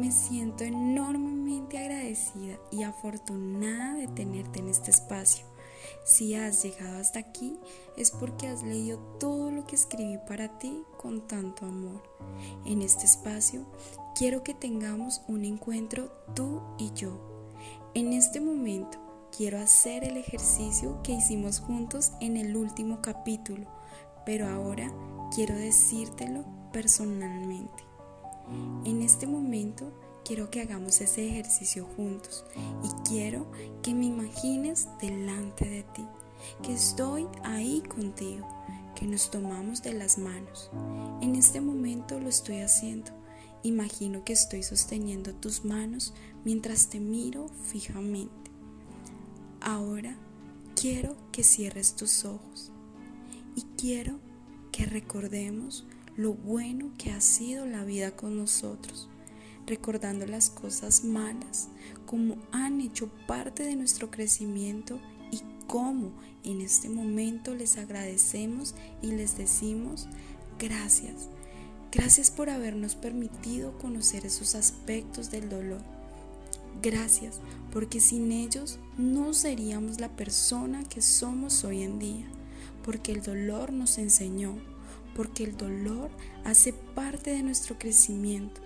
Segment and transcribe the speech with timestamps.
[0.00, 5.44] Me siento enormemente agradecida y afortunada de tenerte en este espacio.
[6.06, 7.58] Si has llegado hasta aquí
[7.98, 12.02] es porque has leído todo lo que escribí para ti con tanto amor.
[12.64, 13.66] En este espacio
[14.16, 17.20] quiero que tengamos un encuentro tú y yo.
[17.92, 18.96] En este momento
[19.36, 23.66] quiero hacer el ejercicio que hicimos juntos en el último capítulo,
[24.24, 24.90] pero ahora
[25.34, 27.89] quiero decírtelo personalmente.
[28.84, 29.92] En este momento
[30.24, 32.44] quiero que hagamos ese ejercicio juntos
[32.82, 33.50] y quiero
[33.82, 36.06] que me imagines delante de ti,
[36.62, 38.46] que estoy ahí contigo,
[38.94, 40.70] que nos tomamos de las manos.
[41.20, 43.10] En este momento lo estoy haciendo.
[43.62, 46.14] Imagino que estoy sosteniendo tus manos
[46.44, 48.50] mientras te miro fijamente.
[49.60, 50.16] Ahora
[50.74, 52.72] quiero que cierres tus ojos
[53.54, 54.18] y quiero
[54.72, 55.84] que recordemos
[56.20, 59.08] lo bueno que ha sido la vida con nosotros,
[59.66, 61.70] recordando las cosas malas
[62.04, 66.12] como han hecho parte de nuestro crecimiento y cómo
[66.44, 70.08] en este momento les agradecemos y les decimos
[70.58, 71.30] gracias.
[71.90, 75.80] Gracias por habernos permitido conocer esos aspectos del dolor.
[76.82, 77.40] Gracias
[77.72, 82.26] porque sin ellos no seríamos la persona que somos hoy en día,
[82.84, 84.58] porque el dolor nos enseñó
[85.14, 86.10] porque el dolor
[86.44, 88.60] hace parte de nuestro crecimiento,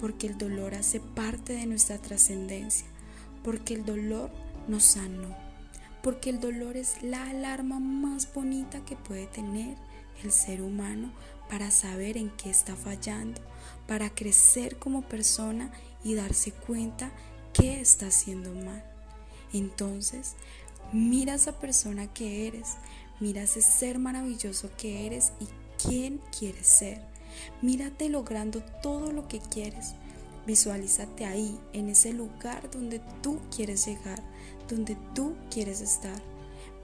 [0.00, 2.86] porque el dolor hace parte de nuestra trascendencia,
[3.42, 4.30] porque el dolor
[4.68, 5.36] nos sanó,
[6.02, 9.76] porque el dolor es la alarma más bonita que puede tener
[10.22, 11.12] el ser humano
[11.48, 13.40] para saber en qué está fallando,
[13.86, 15.70] para crecer como persona
[16.02, 17.10] y darse cuenta
[17.52, 18.84] qué está haciendo mal.
[19.52, 20.34] Entonces,
[20.92, 22.76] mira a esa persona que eres,
[23.20, 25.46] mira ese ser maravilloso que eres y
[25.86, 27.00] quién quieres ser.
[27.62, 29.94] Mírate logrando todo lo que quieres.
[30.46, 34.22] Visualízate ahí, en ese lugar donde tú quieres llegar,
[34.68, 36.20] donde tú quieres estar.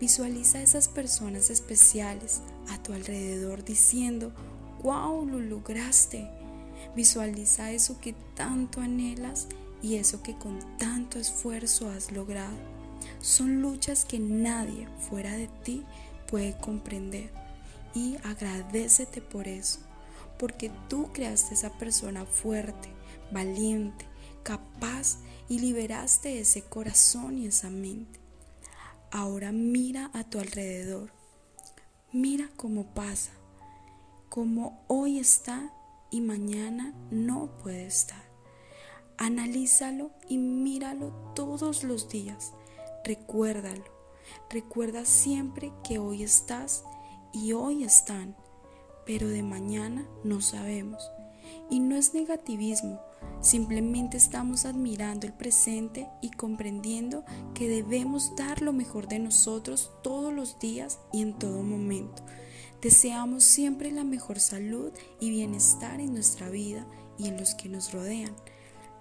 [0.00, 2.40] Visualiza esas personas especiales
[2.70, 4.32] a tu alrededor diciendo,
[4.82, 6.28] wow, lo lograste.
[6.96, 9.46] Visualiza eso que tanto anhelas
[9.80, 12.56] y eso que con tanto esfuerzo has logrado.
[13.20, 15.84] Son luchas que nadie fuera de ti
[16.28, 17.41] puede comprender
[17.94, 19.80] y agradecete por eso,
[20.38, 22.88] porque tú creaste esa persona fuerte,
[23.30, 24.06] valiente,
[24.42, 28.20] capaz y liberaste ese corazón y esa mente.
[29.10, 31.12] Ahora mira a tu alrededor,
[32.12, 33.32] mira cómo pasa,
[34.28, 35.72] cómo hoy está
[36.10, 38.22] y mañana no puede estar.
[39.18, 42.52] Analízalo y míralo todos los días.
[43.04, 43.84] Recuérdalo.
[44.50, 46.84] Recuerda siempre que hoy estás
[47.32, 48.36] y hoy están,
[49.06, 51.10] pero de mañana no sabemos.
[51.70, 53.00] Y no es negativismo,
[53.40, 60.32] simplemente estamos admirando el presente y comprendiendo que debemos dar lo mejor de nosotros todos
[60.32, 62.22] los días y en todo momento.
[62.80, 67.92] Deseamos siempre la mejor salud y bienestar en nuestra vida y en los que nos
[67.92, 68.34] rodean.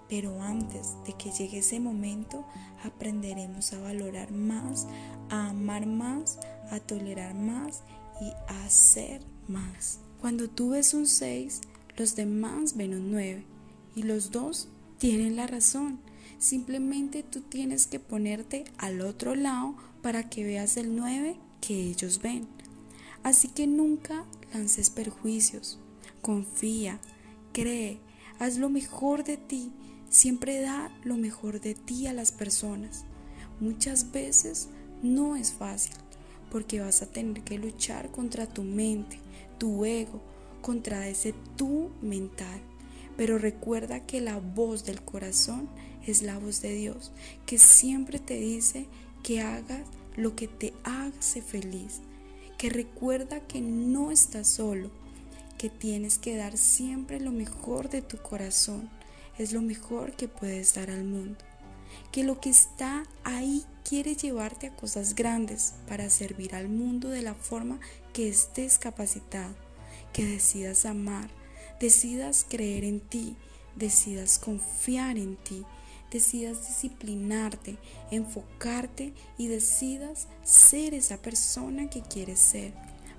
[0.08, 2.44] Pero antes de que llegue ese momento,
[2.84, 4.86] aprenderemos a valorar más,
[5.30, 6.38] a amar más,
[6.70, 7.82] a tolerar más
[8.22, 9.98] y hacer más.
[10.20, 11.60] Cuando tú ves un 6,
[11.96, 13.44] los demás ven un 9
[13.96, 14.68] y los dos
[14.98, 15.98] tienen la razón.
[16.38, 22.20] Simplemente tú tienes que ponerte al otro lado para que veas el 9 que ellos
[22.22, 22.46] ven.
[23.22, 25.78] Así que nunca lances perjuicios.
[26.20, 27.00] Confía,
[27.52, 28.00] cree,
[28.38, 29.72] haz lo mejor de ti.
[30.08, 33.04] Siempre da lo mejor de ti a las personas.
[33.60, 34.68] Muchas veces
[35.02, 35.94] no es fácil,
[36.52, 39.18] porque vas a tener que luchar contra tu mente,
[39.56, 40.20] tu ego,
[40.60, 42.60] contra ese tú mental.
[43.16, 45.70] Pero recuerda que la voz del corazón
[46.06, 47.10] es la voz de Dios,
[47.46, 48.86] que siempre te dice
[49.22, 52.00] que hagas lo que te hace feliz,
[52.58, 54.90] que recuerda que no estás solo,
[55.56, 58.90] que tienes que dar siempre lo mejor de tu corazón,
[59.38, 61.38] es lo mejor que puedes dar al mundo
[62.10, 67.22] que lo que está ahí quiere llevarte a cosas grandes para servir al mundo de
[67.22, 67.80] la forma
[68.12, 69.54] que estés capacitado,
[70.12, 71.30] que decidas amar,
[71.80, 73.36] decidas creer en ti,
[73.76, 75.64] decidas confiar en ti,
[76.10, 77.78] decidas disciplinarte,
[78.10, 82.74] enfocarte y decidas ser esa persona que quieres ser,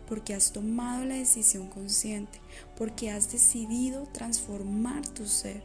[0.07, 2.39] porque has tomado la decisión consciente,
[2.77, 5.63] porque has decidido transformar tu ser,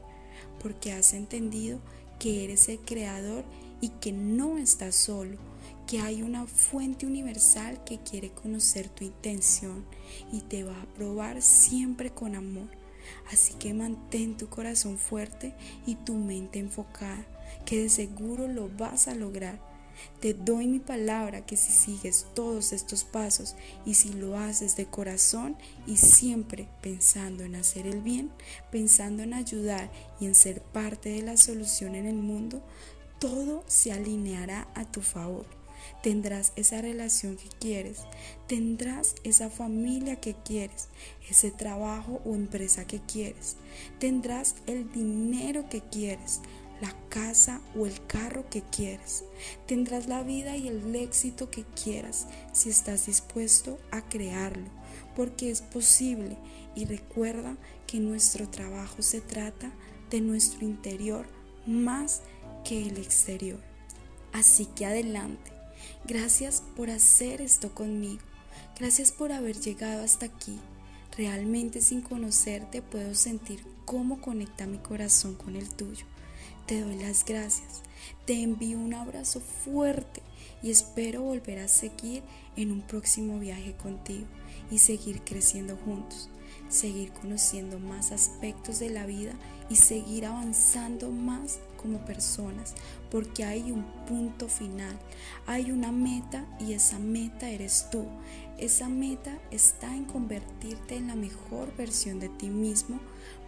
[0.60, 1.80] porque has entendido
[2.18, 3.44] que eres el creador
[3.80, 5.38] y que no estás solo,
[5.86, 9.84] que hay una fuente universal que quiere conocer tu intención
[10.32, 12.68] y te va a probar siempre con amor.
[13.32, 15.54] Así que mantén tu corazón fuerte
[15.86, 17.24] y tu mente enfocada,
[17.64, 19.67] que de seguro lo vas a lograr.
[20.20, 23.54] Te doy mi palabra que si sigues todos estos pasos
[23.84, 25.56] y si lo haces de corazón
[25.86, 28.30] y siempre pensando en hacer el bien,
[28.70, 29.90] pensando en ayudar
[30.20, 32.62] y en ser parte de la solución en el mundo,
[33.18, 35.46] todo se alineará a tu favor.
[36.02, 37.98] Tendrás esa relación que quieres,
[38.46, 40.88] tendrás esa familia que quieres,
[41.28, 43.56] ese trabajo o empresa que quieres,
[43.98, 46.40] tendrás el dinero que quieres,
[46.80, 49.24] la casa o el carro que quieres.
[49.66, 54.66] Tendrás la vida y el éxito que quieras si estás dispuesto a crearlo,
[55.16, 56.36] porque es posible
[56.74, 59.72] y recuerda que nuestro trabajo se trata
[60.10, 61.26] de nuestro interior
[61.66, 62.22] más
[62.64, 63.60] que el exterior.
[64.32, 65.52] Así que adelante.
[66.04, 68.22] Gracias por hacer esto conmigo.
[68.78, 70.58] Gracias por haber llegado hasta aquí.
[71.16, 76.06] Realmente sin conocerte puedo sentir cómo conecta mi corazón con el tuyo.
[76.68, 77.80] Te doy las gracias.
[78.26, 80.20] Te envío un abrazo fuerte
[80.62, 82.22] y espero volver a seguir
[82.56, 84.26] en un próximo viaje contigo
[84.70, 86.28] y seguir creciendo juntos,
[86.68, 89.32] seguir conociendo más aspectos de la vida
[89.70, 92.74] y seguir avanzando más como personas,
[93.10, 94.98] porque hay un punto final,
[95.46, 98.04] hay una meta y esa meta eres tú.
[98.58, 103.00] Esa meta está en convertirte en la mejor versión de ti mismo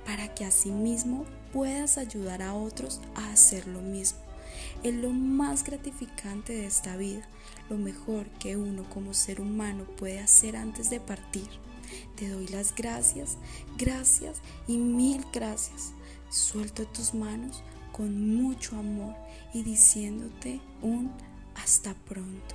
[0.05, 4.19] para que asimismo puedas ayudar a otros a hacer lo mismo.
[4.83, 7.27] Es lo más gratificante de esta vida,
[7.69, 11.49] lo mejor que uno como ser humano puede hacer antes de partir.
[12.17, 13.37] Te doy las gracias,
[13.77, 15.93] gracias y mil gracias.
[16.31, 17.63] Suelto tus manos
[17.93, 19.15] con mucho amor
[19.53, 21.11] y diciéndote un
[21.57, 22.55] hasta pronto.